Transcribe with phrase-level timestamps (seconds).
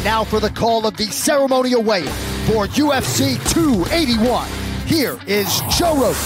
[0.00, 2.06] And now for the call of the ceremonial weigh
[2.48, 4.48] for UFC 281.
[4.86, 6.16] Here is Joe Rogan.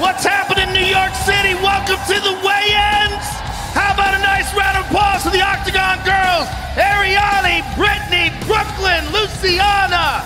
[0.00, 1.52] What's happening in New York City?
[1.60, 3.28] Welcome to the weigh-ins.
[3.76, 6.48] How about a nice round of applause for the Octagon girls?
[6.80, 10.24] Arianny, Brittany, Brooklyn, Luciana.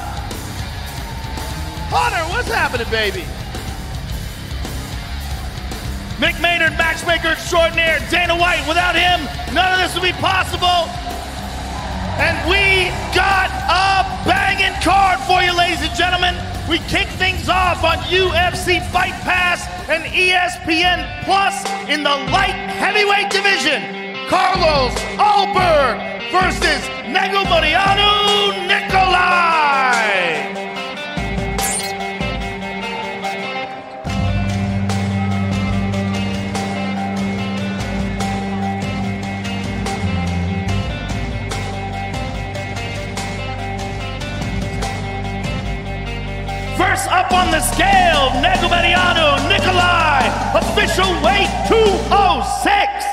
[1.90, 3.24] Hunter, what's happening, baby?
[6.20, 8.60] Mick Maynard, matchmaker extraordinaire, Dana White.
[8.68, 9.24] Without him,
[9.54, 10.84] none of this would be possible.
[12.20, 16.36] And we got a banging card for you, ladies and gentlemen.
[16.68, 23.30] We kick things off on UFC Fight Pass and ESPN Plus in the light heavyweight
[23.30, 24.28] division.
[24.28, 25.96] Carlos Ulberg
[26.30, 30.49] versus Negumereanu Nicolae.
[46.90, 50.26] First up on the scale, Negumereanu Nicolae,
[50.58, 53.09] official weight 206.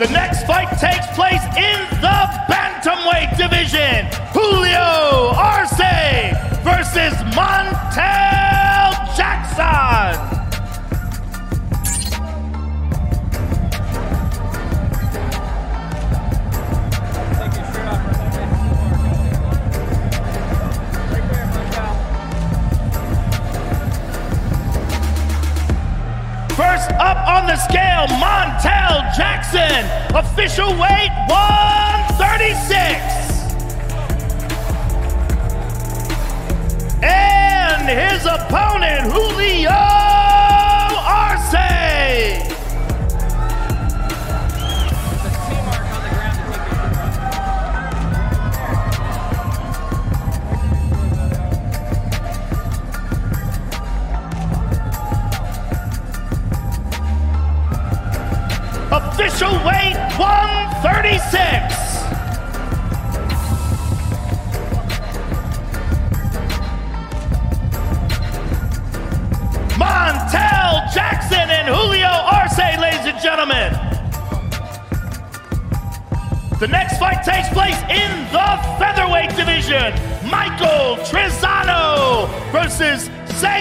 [0.00, 4.06] The next fight takes place in the bantamweight division.
[4.32, 5.76] Julio Arce
[6.64, 10.29] versus Montel Jackson.
[27.30, 29.86] On the scale, Montel Jackson,
[30.16, 32.64] official weight 136.
[37.02, 39.99] And his opponent, Julio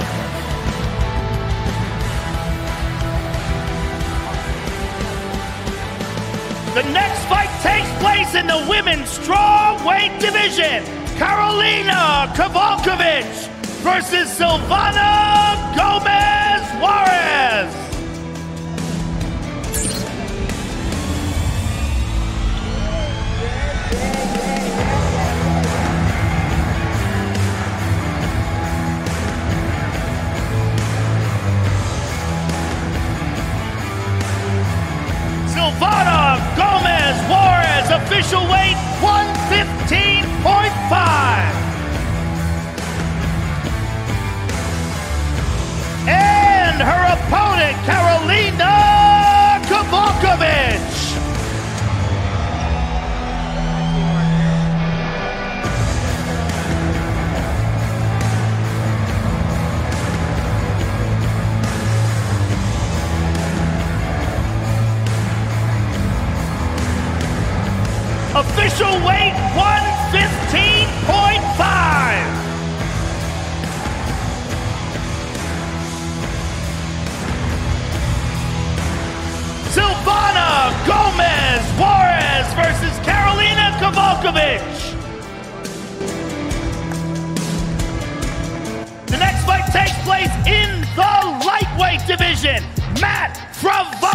[6.76, 10.84] The next fight takes place in the women's strawweight division.
[11.16, 13.48] Karolina Kowalkiewicz
[13.88, 17.47] versus Silvana Gomez Juarez.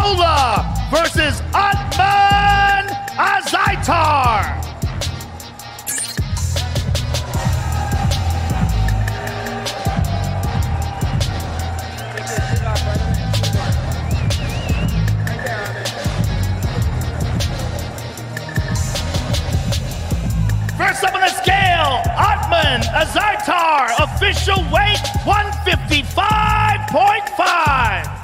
[0.03, 4.59] Frevola versus Ottman Azaitar.
[20.77, 28.22] First up on the scale, Ottman Azaitar, official weight 155.5.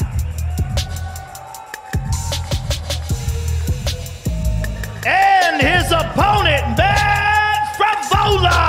[5.60, 8.60] And his opponent, Matt Frevola.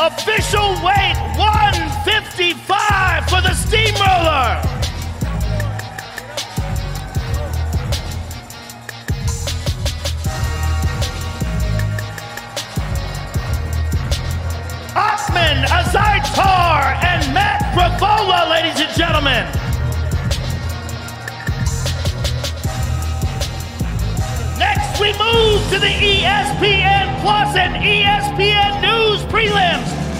[0.00, 1.17] Official weight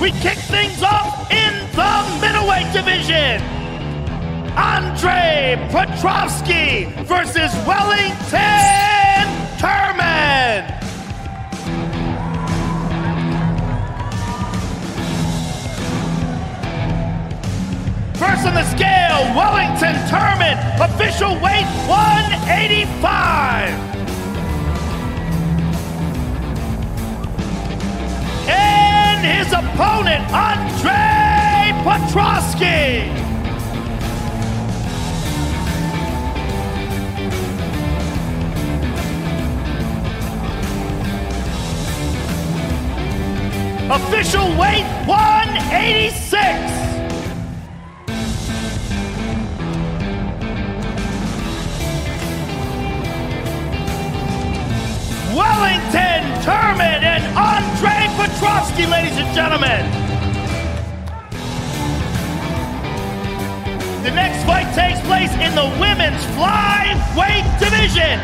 [0.01, 3.43] We kick things off in the middleweight division.
[4.57, 9.27] Andre Petroski versus Wellington
[9.59, 10.63] Turman.
[18.15, 23.88] First on the scale, Wellington Turman, official weight 185.
[29.21, 33.11] And his opponent, Andre Petroski.
[43.91, 46.79] Official weight 186.
[55.35, 57.98] Wellington Turman and Andre
[58.39, 59.85] Petroski, ladies and gentlemen.
[64.05, 68.21] The next fight takes place in the women's flyweight division.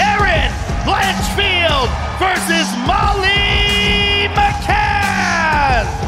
[0.00, 0.50] Erin
[0.88, 6.01] Blanchfield versus Molly McCann.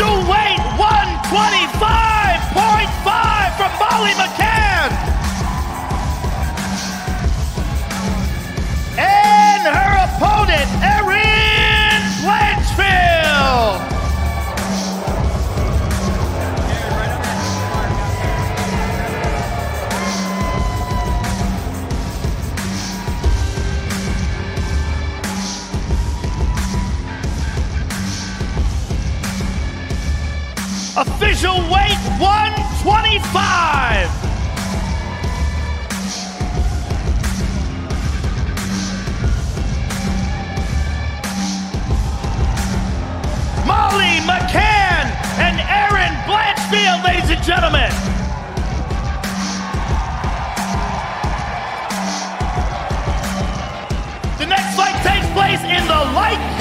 [0.00, 4.49] Official weight 125.5 from Molly McCann.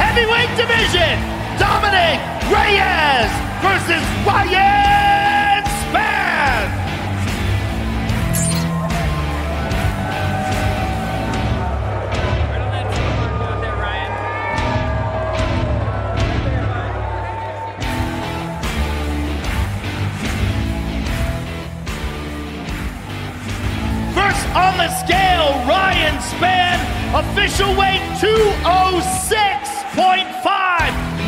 [0.10, 1.22] Heavyweight division.
[1.60, 2.18] Dominick
[2.50, 3.30] Reyes
[3.62, 6.66] versus Ryan Spann.
[24.16, 26.80] First on the scale, Ryan Spann,
[27.14, 29.59] official weight 206.5.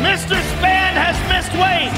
[0.02, 0.40] Mr.
[0.40, 1.92] Spann has missed weight.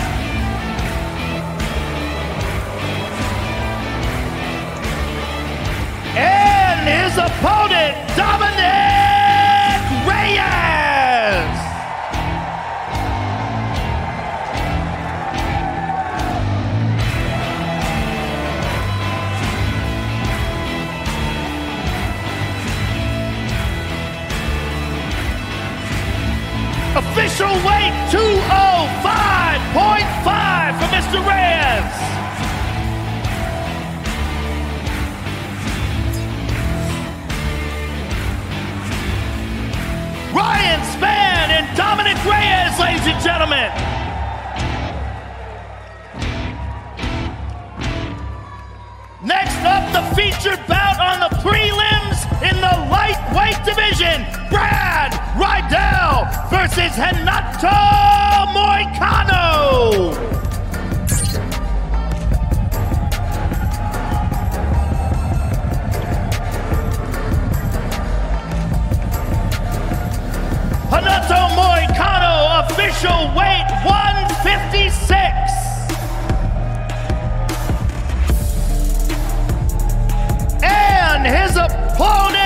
[6.16, 8.93] And his opponent, Dominick
[27.35, 31.19] Official weight 205.5 for Mr.
[31.26, 31.91] Reyes.
[40.33, 43.73] Ryan Spann and Dominick Reyes, ladies and gentlemen.
[49.25, 50.84] Next up, the featured bout
[54.04, 54.26] division.
[54.50, 57.68] Brad Riddell versus Renato
[58.52, 60.12] Moicano.
[70.90, 72.34] Renato Moicano,
[72.64, 75.04] official weight 156.
[80.62, 82.43] And his opponent,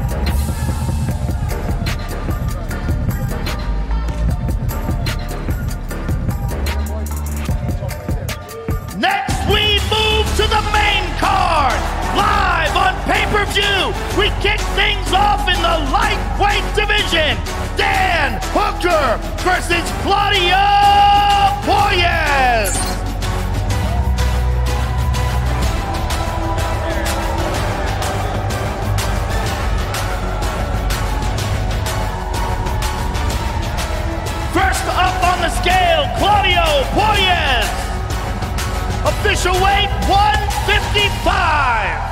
[13.42, 17.36] We kick things off in the lightweight division.
[17.76, 20.62] Dan Hooker versus Claudio
[21.66, 22.78] Puelles.
[34.54, 37.66] First up on the scale, Claudio Puelles.
[39.04, 42.11] Official weight 155.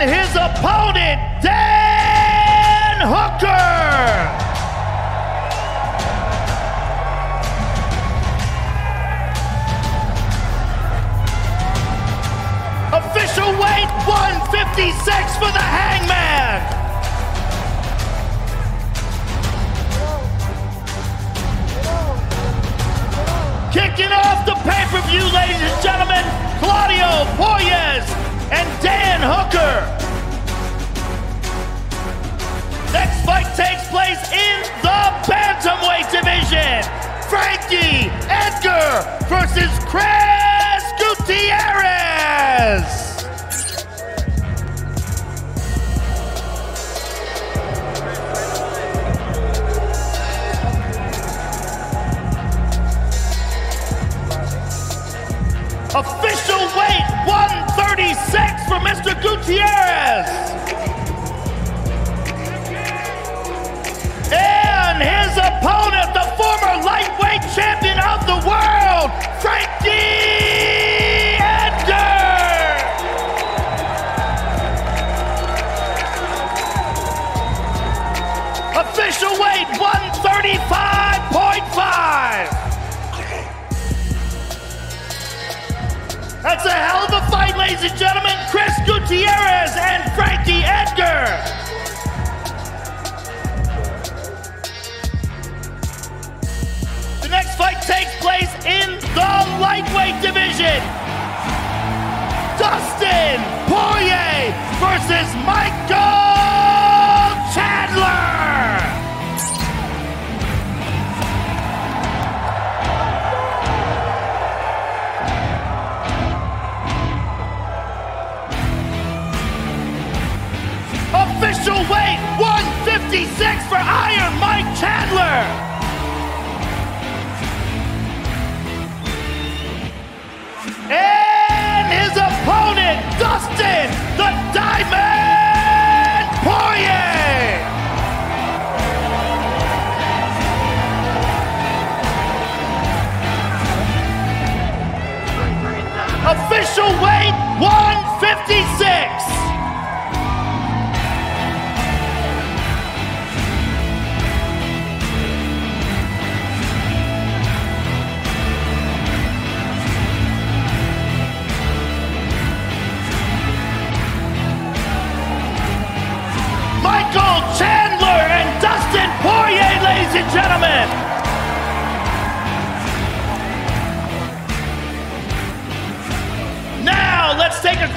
[0.00, 3.68] And his opponent, Dan Hooker.
[12.96, 16.62] Official weight 156 for the hangman.
[23.70, 26.24] Kicking off the pay-per-view, ladies and gentlemen,
[26.58, 29.86] Claudio Puelles and Dan Hooker.
[32.92, 36.82] Next fight takes place in the bantamweight division.
[37.28, 42.98] Frankie Edgar versus Chris Gutierrez.
[55.92, 57.02] Official weight
[58.00, 59.12] 136 for Mr.
[59.20, 60.28] Gutierrez.
[64.32, 67.89] And his opponent, the former lightweight champion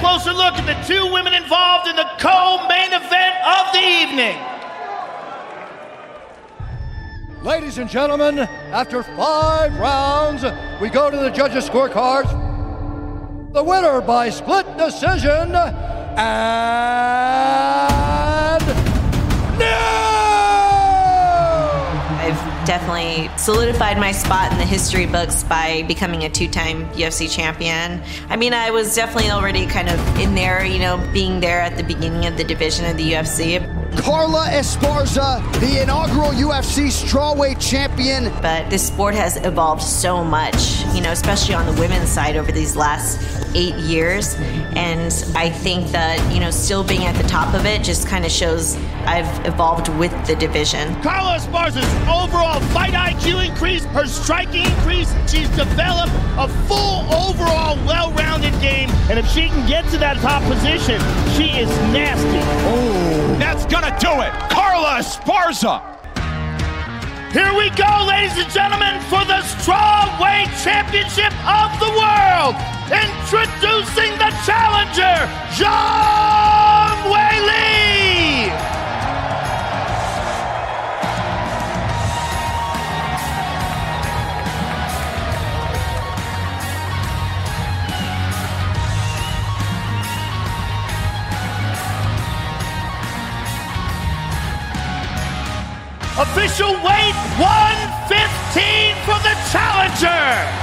[0.03, 4.37] closer look at the two women involved in the co-main event of the evening.
[7.41, 10.43] Ladies and gentlemen, after five rounds,
[10.81, 12.29] we go to the judges' scorecards.
[13.53, 17.92] The winner by split decision, and
[22.73, 28.01] definitely solidified my spot in the history books by becoming a two time UFC champion.
[28.29, 31.77] I mean, I was definitely already kind of in there, you know, being there at
[31.77, 33.61] the beginning of the division of the UFC.
[34.01, 38.33] Carla Esparza, the inaugural UFC strawweight champion.
[38.41, 42.51] But this sport has evolved so much, you know, especially on the women's side over
[42.51, 43.21] these last
[43.55, 44.35] eight years.
[44.75, 48.25] And I think that, you know, still being at the top of it just kind
[48.25, 50.93] of shows I've evolved with the division.
[51.01, 55.13] Carla Esparza's overall fight IQ increased, her striking increased.
[55.27, 58.89] She's developed a full overall well-rounded game.
[59.09, 60.99] And if she can get to that top position,
[61.35, 62.39] she is nasty.
[62.69, 63.35] Oh.
[63.39, 64.31] That's gonna do it.
[64.49, 65.81] Carla Esparza.
[67.33, 72.55] Here we go, ladies and gentlemen, for the Strawweight Championship of the World.
[72.93, 77.82] Introducing the challenger, Zhang Weili.
[96.23, 100.62] Official weight 115 for the challenger.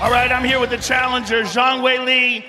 [0.00, 2.44] All right, I'm here with the challenger, Zhang Wei Li.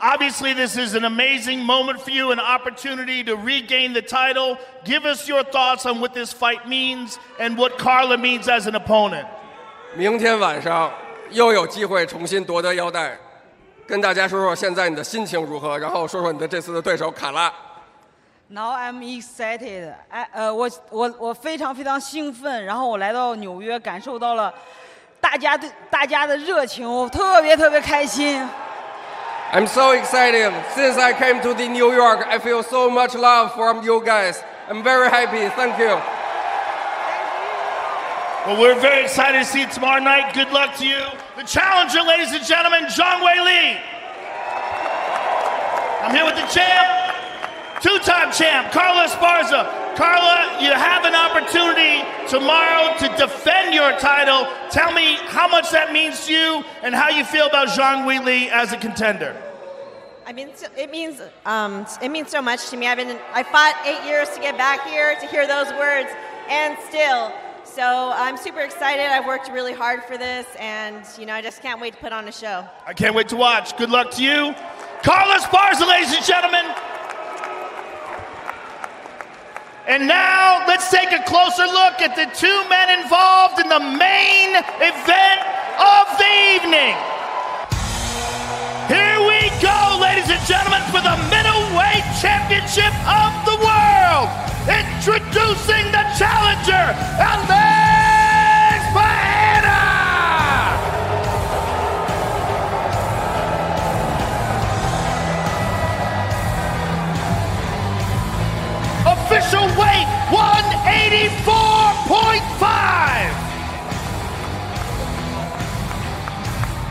[0.00, 4.58] Obviously, this is an amazing moment for you, an opportunity to regain the title.
[4.84, 8.74] Give us your thoughts on what this fight means and what Carla means as an
[8.74, 9.26] opponent.
[9.96, 10.92] 明天晚上
[11.30, 13.16] 又有机会重新夺得腰带，
[13.86, 17.52] 跟大家说说现在你的心情如何，然后说说你的这次的对手卡拉。
[18.48, 24.52] Now I'm excited，哎，呃，我我我非常非常兴奋，然后我来到纽约，感受到了
[29.51, 30.53] I'm so excited.
[30.75, 34.43] Since I came to the New York, I feel so much love from you guys.
[34.67, 35.49] I'm very happy.
[35.55, 35.97] Thank you.
[38.45, 40.33] Well, we're very excited to see you tomorrow night.
[40.33, 41.03] Good luck to you.
[41.35, 43.77] The challenger, ladies and gentlemen, Zhang Wei Li.
[46.01, 47.15] I'm here with the champ,
[47.81, 49.78] two-time champ, Carla Esparza.
[49.99, 54.47] Carla, you have an opportunity tomorrow to defend your title.
[54.71, 58.19] Tell me how much that means to you and how you feel about Zhang Wei
[58.19, 59.35] Li as a contender.
[60.25, 62.87] I mean, it means um, it means so much to me.
[62.87, 66.09] I've been I fought eight years to get back here to hear those words,
[66.47, 67.33] and still.
[67.65, 69.05] So I'm super excited.
[69.05, 72.13] I've worked really hard for this, and you know I just can't wait to put
[72.13, 72.65] on a show.
[72.87, 73.75] I can't wait to watch.
[73.75, 74.55] Good luck to you.
[75.03, 76.73] Carla Esparza, ladies and gentlemen.
[79.89, 84.53] And now let's take a closer look at the two men involved in the main
[84.85, 85.41] event
[85.81, 86.93] of the evening.
[88.85, 94.29] Here we go, ladies and gentlemen, for the middleweight championship of the world.
[94.69, 97.88] Introducing the challenger, Alex
[111.09, 111.41] 84.5.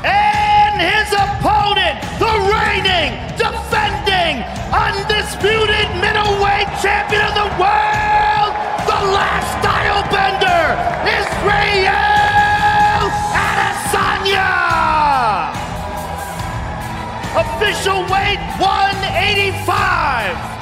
[0.02, 4.42] And his opponent, the reigning, defending,
[4.74, 8.58] undisputed middleweight champion of the world,
[8.90, 10.74] the last style bender,
[11.06, 13.06] Israel
[13.38, 14.50] Adesanya.
[17.38, 20.57] Official weight 185.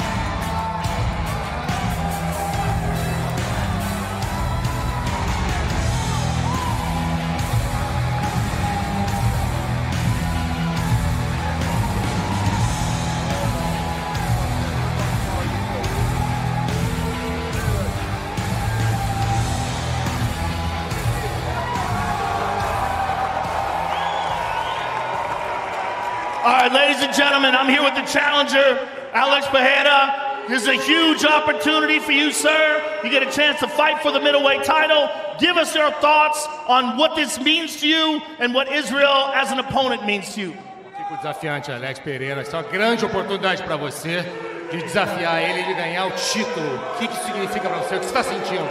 [27.06, 28.78] And gentlemen, I'm here with the challenger,
[29.12, 30.44] Alex Pereira.
[30.48, 33.00] This is a huge opportunity for you, sir.
[33.04, 35.08] You get a chance to fight for the middleweight title.
[35.38, 39.58] Give us your thoughts on what this means to you and what Israel as an
[39.58, 40.52] opponent means to you.
[40.96, 42.40] Fico desafiante, Alex Pereira.
[42.42, 44.24] Essa é uma grande oportunidade para você
[44.70, 46.76] de desafiar ele e de ganhar o título.
[46.94, 47.96] O que, que significa para você?
[47.96, 48.68] O que você está sentindo?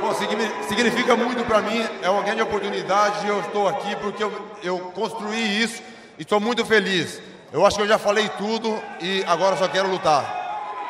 [0.00, 4.22] Bom, signi- significa muito para mim, é uma grande oportunidade e eu estou aqui porque
[4.22, 4.32] eu,
[4.62, 5.82] eu construí isso
[6.18, 7.20] e estou muito feliz.
[7.50, 10.46] Eu acho que eu já falei tudo e agora só quero lutar.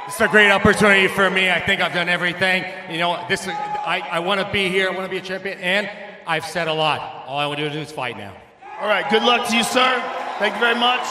[0.09, 1.51] It's a great opportunity for me.
[1.51, 2.64] I think I've done everything.
[2.90, 4.88] You know, this I, I want to be here.
[4.88, 5.88] I want to be a champion, and
[6.27, 7.27] I've said a lot.
[7.29, 8.33] All I want to do is fight now.
[8.81, 10.03] All right, good luck to you, sir.
[10.38, 11.03] Thank you very much.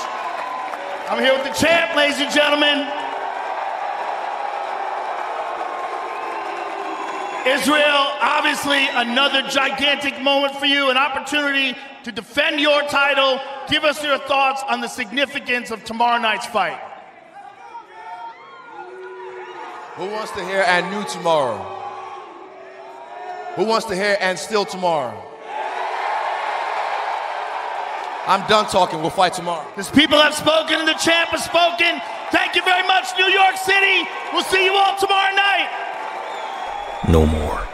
[1.10, 2.86] I'm here with the champ, ladies and gentlemen.
[7.48, 13.40] Israel, obviously another gigantic moment for you, an opportunity to defend your title.
[13.70, 16.80] Give us your thoughts on the significance of tomorrow night's fight.
[19.96, 21.58] Who wants to hear and new tomorrow?
[23.56, 25.24] Who wants to hear and still tomorrow?
[28.28, 29.02] I'm done talking.
[29.02, 29.66] We'll fight tomorrow.
[29.76, 32.00] These people have spoken and the champ has spoken.
[32.32, 34.08] Thank you very much, New York City.
[34.34, 35.70] We'll see you all tomorrow night.
[37.10, 37.68] No more.